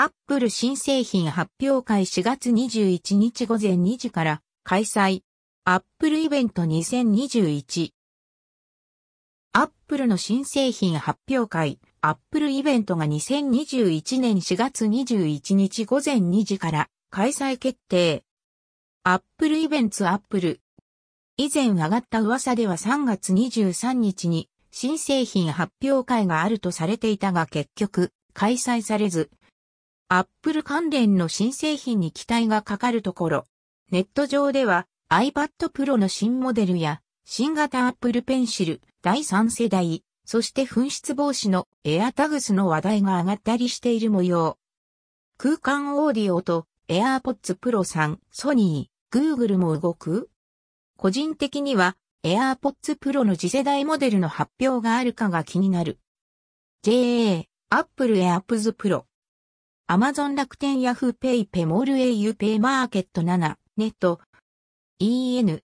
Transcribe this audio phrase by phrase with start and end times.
[0.00, 5.22] アップル新製品発表会4月21日午前2時から開催。
[5.64, 7.90] アップルイベント2021。
[9.54, 18.22] アップルの新製品発表会、アップルイベントが2021年4月21日午前2時から開催決定。
[19.02, 20.60] アップルイベントアップル。
[21.36, 29.32] 以前上がった噂では3月23日に新製品発表会があるとされていたが結局開催されず、
[30.10, 33.46] アップル関連の新製品に期待がかかるところ、
[33.90, 44.56] ネット上では iPad Pro の新モデルや新型 Apple Pencil 第3世代、そして紛失防止の AirTags の話題が上がったりしている模様。
[45.36, 50.30] 空間オーディオと AirPods Pro 3、ソニー、Google も動く
[50.96, 55.98] 個人的には AirPods Pro の次世代モデルの発表があるかが気になる。
[56.82, 59.07] JA、Apple AirPods Pro。
[59.90, 64.20] Amazon 楽天 Yahoo Pay ペモール au Pay マーケット7、ネット。
[65.00, 65.62] EN。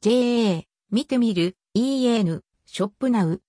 [0.00, 3.42] JA、見てみる、EN、ショップナウ。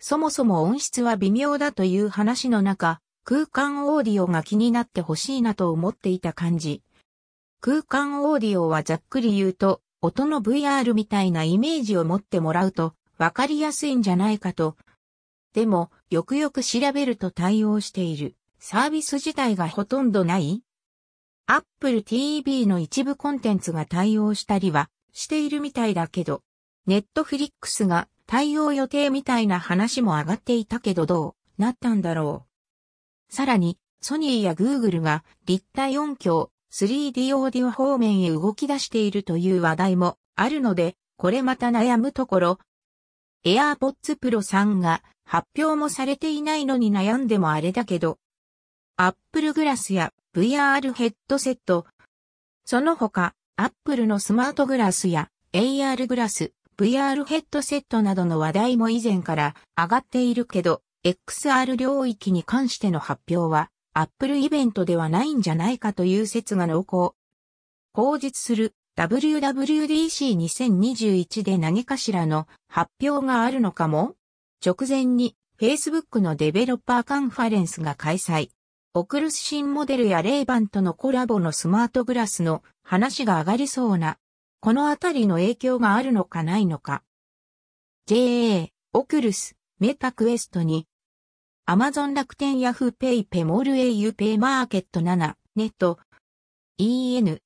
[0.00, 6.82] そもそも音質は微妙だという話の中、空間オーディオが気になってほしいなと思っていた感じ。
[7.60, 14.78] 空間オーディオはざっくり言うと、音の VR みたいなイメージを持ってもらうと、わかりやすいんじゃないかと。
[15.52, 18.36] でも、よくよく調べると対応している。
[18.66, 20.62] サービス自体がほとんどない
[21.46, 26.40] ?Apple TV の一部コンテンツが対応したりはしているみたいだけど、
[26.88, 32.46] Netflix が対応予定みたいな話も上がっていたけどどうなったんだろ
[33.30, 33.34] う？
[33.34, 42.58] さらに、ソニーや Google が立体音響 3D オーディオ方面へ動き出しているという話題もあるので、これまた悩むところ。
[43.44, 48.16] AirPods Pro 3が発表もされていないのに悩んでもあれだけど、
[48.96, 51.84] Apple Glass や VR ヘッドセット。
[52.64, 67.16] その他、Apple のスマートグラスや AR グラス、VR ヘッドセットなどの話題も以前から上がっているけど、XR 領域に関しての発表は、Apple イベントではないんじゃないかという説が濃厚。
[67.94, 74.14] 後日する WWDC2021 で何かしらの発表があるのかも？
[74.64, 78.50] 直前に Facebook のデベロッパーカンファレンスが開催。
[78.96, 84.18] オクルス新モデルやレイバンとのコラボのスマートグラスの話が上がりそうな、
[84.60, 87.02] このあたりの影響があるのかないのか。
[88.06, 90.86] JA、オクルス、メタクエストに、
[91.66, 95.98] アマゾン楽天ヤフーペイペモール au ペイマーケット7、ネット、
[96.78, 97.40] EN、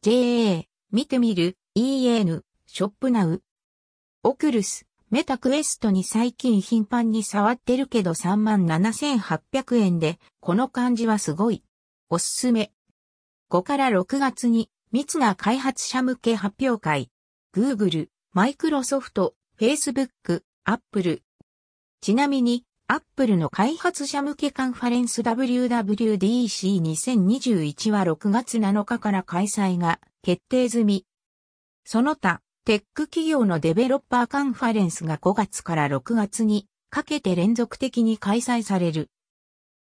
[0.00, 3.42] JA、見てみる、EN、ショップナウ、
[4.22, 11.62] オクルス、メタクエストに最近頻繁に触ってるけど37,800円で、この感じはすごい。
[12.10, 12.72] おすすめ。
[13.48, 17.12] 5から6月に、密な開発者向け発表会。
[17.54, 21.22] Google、Microsoft、Facebook、Apple。
[22.00, 31.06] ちなみに、Apple の開発者向けカンファレンス WWDC2021 は6月7日から開催が決定済み。
[31.84, 39.08] その他、テック企業のデベロッパーカンファレンスが5月から6月にかけて連続的に開催される。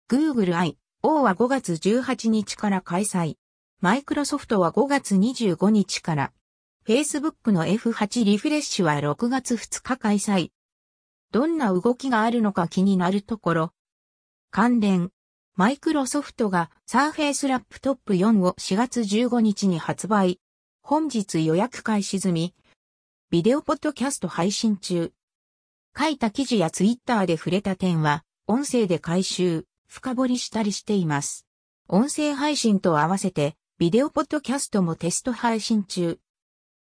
[0.07, 1.23] Google I.O.
[1.23, 3.38] は5月18日から開催。
[3.81, 6.31] マイクロソフトは5月25日から。
[6.85, 10.52] Facebook の F8 リフレッシュは6月2日開催。
[11.31, 13.73] どんな動きがあるのか気になるところ。
[14.52, 15.09] 関連。
[15.56, 20.40] マイクロソフトが Surface Laptop 4を4月15日に発売。
[20.84, 22.53] 本日予約開始済み。
[23.31, 25.11] ビデオポッドキャスト配信中。
[25.97, 31.47] 書いた記事やツイッターで触れた点は、音声で回収、深掘りしたりしています。
[31.87, 36.19] 音声配信と合わせて、ビデオポッドキャストもテスト配信中。